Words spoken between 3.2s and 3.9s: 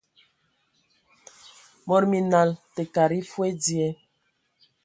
foe dzie.